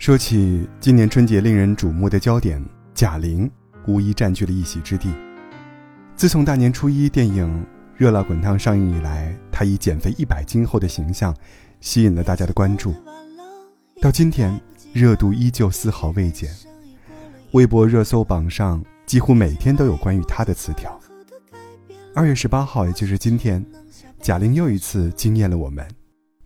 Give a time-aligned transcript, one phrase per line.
[0.00, 2.58] 说起今年春节令人瞩目的焦点，
[2.94, 3.48] 贾玲
[3.86, 5.12] 无疑占据了一席之地。
[6.16, 7.46] 自从大年初一电影
[7.98, 11.36] 《热辣滚烫》上映以来，她以减肥一百斤后的形象
[11.82, 12.94] 吸引了大家的关注。
[14.00, 14.58] 到今天，
[14.94, 16.50] 热度依旧丝毫未减，
[17.50, 20.98] 微博热搜榜上几乎每天都有关于她的词条。
[22.14, 23.62] 二月十八号，也就是今天，
[24.18, 25.86] 贾玲又一次惊艳了我们。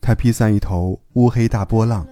[0.01, 2.05] 她披散一头乌黑大波浪。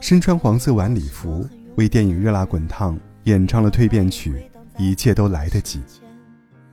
[0.00, 2.94] 身穿黄色晚礼服，为电影《热辣滚烫》
[3.24, 4.34] 演唱了蜕变曲
[4.76, 5.78] 《一切都来得及》。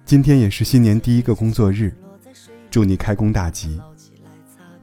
[0.03, 1.95] 今天也是新年第一个工作日，
[2.69, 3.79] 祝你开工大吉。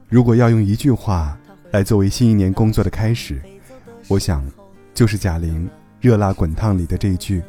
[0.09, 1.39] 如果要用一句话
[1.71, 3.43] 来作为新一年工作的开始，
[4.09, 4.43] 我想，
[4.95, 5.69] 就是贾玲
[6.01, 7.43] 《热辣滚烫》里的这一句：“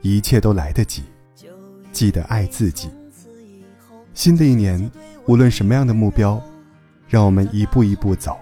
[0.00, 1.02] 一切都来得及，
[1.92, 2.88] 记得爱自己。”
[4.14, 4.90] 新的一年，
[5.26, 6.42] 无论什么样的目标，
[7.06, 8.38] 让我们一步一步走。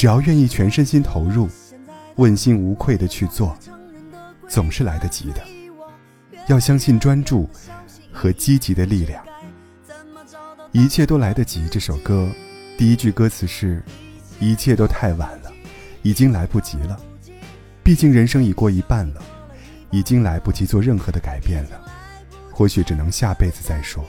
[0.00, 1.46] 只要愿意全身心投入，
[2.16, 3.54] 问心无愧的去做，
[4.48, 5.42] 总是来得及的。
[6.48, 7.46] 要相信专注
[8.10, 9.22] 和积极的力量，
[10.72, 11.68] 一切都来得及。
[11.68, 12.26] 这首歌
[12.78, 13.84] 第一句歌词是
[14.40, 15.52] ：“一切都太晚了，
[16.00, 16.98] 已经来不及了。
[17.82, 19.22] 毕竟人生已过一半了，
[19.90, 21.78] 已经来不及做任何的改变了。
[22.50, 24.02] 或许只能下辈子再说。”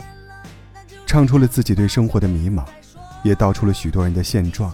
[1.06, 2.64] 唱出了自己对生活的迷茫，
[3.26, 4.74] 也道出了许多人的现状。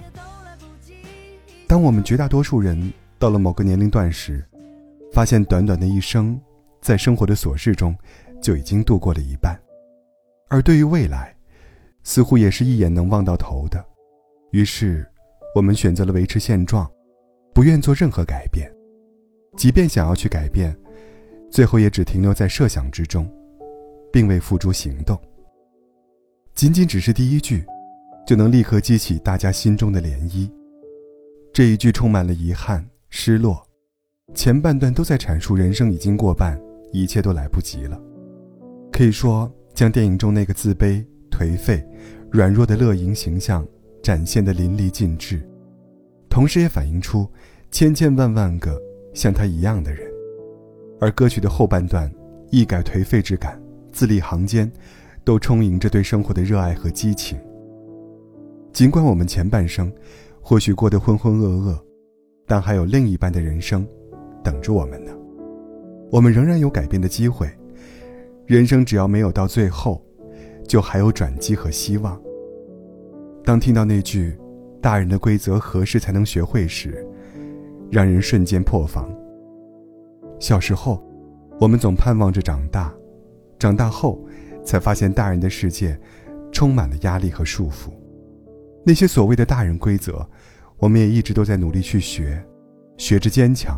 [1.77, 4.43] 当我们绝大多数人到了某个年龄段时，
[5.13, 6.35] 发现短短的一生，
[6.81, 7.95] 在生活的琐事中
[8.41, 9.55] 就已经度过了一半，
[10.49, 11.35] 而对于未来，
[12.01, 13.85] 似乎也是一眼能望到头的。
[14.49, 15.07] 于是，
[15.53, 16.89] 我们选择了维持现状，
[17.53, 18.67] 不愿做任何改变。
[19.55, 20.75] 即便想要去改变，
[21.51, 23.31] 最后也只停留在设想之中，
[24.11, 25.15] 并未付诸行动。
[26.55, 27.63] 仅仅只是第一句，
[28.25, 30.49] 就能立刻激起大家心中的涟漪。
[31.57, 33.67] 这一句充满了遗憾、失落，
[34.35, 36.55] 前半段都在阐述人生已经过半，
[36.93, 37.99] 一切都来不及了。
[38.91, 41.83] 可以说，将电影中那个自卑、颓废、
[42.29, 43.67] 软弱的乐莹形象
[44.03, 45.41] 展现得淋漓尽致，
[46.29, 47.27] 同时也反映出
[47.71, 48.79] 千千万万个
[49.15, 50.07] 像他一样的人。
[51.01, 52.07] 而歌曲的后半段，
[52.51, 53.59] 一改颓废之感，
[53.91, 54.71] 字里行间
[55.23, 57.35] 都充盈着对生活的热爱和激情。
[58.71, 59.91] 尽管我们前半生，
[60.49, 61.77] 或许过得浑浑噩噩，
[62.45, 63.85] 但还有另一半的人生
[64.41, 65.11] 等着我们呢。
[66.09, 67.49] 我们仍然有改变的机会。
[68.45, 70.01] 人生只要没有到最后，
[70.65, 72.17] 就还有转机和希望。
[73.43, 74.37] 当听到那句
[74.81, 77.05] “大人的规则何时才能学会”时，
[77.91, 79.13] 让人瞬间破防。
[80.39, 81.05] 小时候，
[81.59, 82.95] 我们总盼望着长大，
[83.59, 84.17] 长大后，
[84.63, 85.99] 才发现大人的世界
[86.53, 87.89] 充满了压力和束缚。
[88.87, 90.25] 那些所谓的大人规则，
[90.77, 92.41] 我们也一直都在努力去学，
[92.95, 93.77] 学着坚强，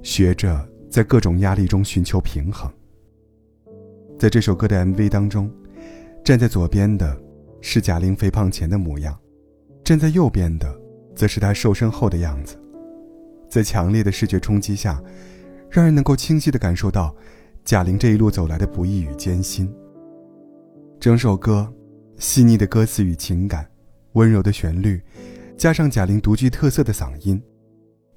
[0.00, 2.72] 学着在各种压力中寻求平衡。
[4.16, 5.50] 在这首歌的 MV 当中，
[6.22, 7.20] 站在左边的
[7.60, 9.18] 是贾玲肥胖前的模样，
[9.82, 10.72] 站在右边的
[11.16, 12.56] 则是她瘦身后的样子。
[13.50, 15.02] 在强烈的视觉冲击下，
[15.68, 17.12] 让人能够清晰地感受到
[17.64, 19.68] 贾玲这一路走来的不易与艰辛。
[21.00, 21.68] 整首歌，
[22.18, 23.68] 细腻的歌词与情感。
[24.14, 25.00] 温柔的旋律，
[25.56, 27.40] 加上贾玲独具特色的嗓音，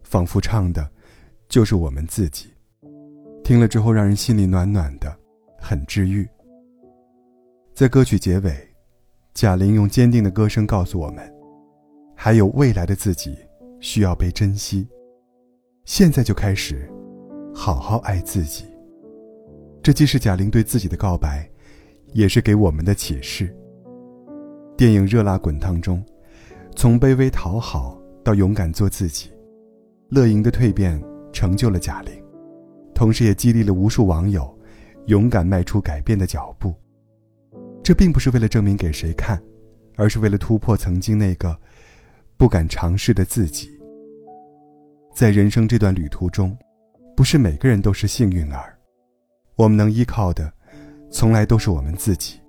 [0.04, 0.90] 仿佛唱的，
[1.48, 2.48] 就是我们自己。
[3.44, 5.16] 听了之后，让人心里暖暖的，
[5.60, 6.28] 很治愈。
[7.74, 8.54] 在歌曲结尾，
[9.34, 11.32] 贾玲用坚定的歌声告诉我们：
[12.16, 13.38] 还有未来的自己
[13.80, 14.88] 需要被珍惜。
[15.86, 16.90] 现在就开始，
[17.54, 18.66] 好好爱自己。
[19.82, 21.50] 这既是贾玲对自己的告白，
[22.14, 23.56] 也是给我们的启示。
[24.78, 26.06] 电影《热辣滚烫》中，
[26.76, 29.32] 从卑微讨好到勇敢做自己，
[30.10, 31.02] 乐莹的蜕变
[31.34, 32.14] 成就了贾玲，
[32.94, 34.56] 同时也激励了无数网友
[35.08, 36.76] 勇敢迈出改变的脚步。
[37.82, 39.42] 这并不是为了证明给谁看，
[39.96, 41.60] 而是为了突破曾经那个
[42.38, 43.72] 不敢尝试的自己。
[45.12, 46.56] 在人生这段旅途中，
[47.16, 48.78] 不是每个人都是幸运儿，
[49.56, 50.54] 我们能依靠的，
[51.10, 52.40] 从来都是我们自己。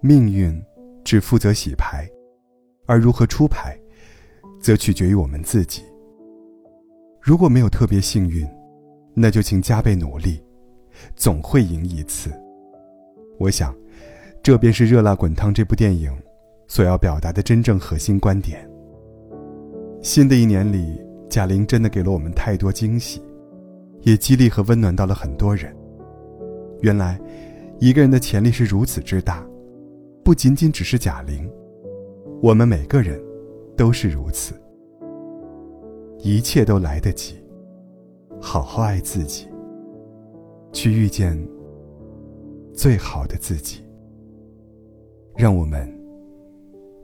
[0.00, 0.60] 命运。
[1.08, 2.06] 只负责洗牌，
[2.84, 3.74] 而如何出牌，
[4.60, 5.82] 则取决于我们自己。
[7.18, 8.46] 如果没有特别幸运，
[9.14, 10.38] 那就请加倍努力，
[11.16, 12.30] 总会赢一次。
[13.38, 13.74] 我想，
[14.42, 16.14] 这便是《热辣滚烫》这部电影
[16.66, 18.68] 所要表达的真正核心观点。
[20.02, 23.22] 新的一年里，贾玲真的给了我们太多惊喜，
[24.02, 25.74] 也激励和温暖到了很多人。
[26.82, 27.18] 原来，
[27.80, 29.42] 一个人的潜力是如此之大。
[30.28, 31.50] 不仅仅只是贾玲，
[32.42, 33.18] 我们每个人
[33.78, 34.54] 都是如此。
[36.18, 37.42] 一切都来得及。
[38.38, 39.48] 好好爱自己，
[40.70, 41.34] 去遇见
[42.74, 43.82] 最好的自己。
[45.34, 45.90] 让我们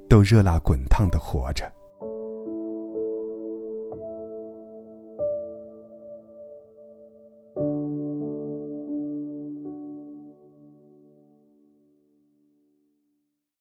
[0.06, 1.64] 都热辣滚烫的活着。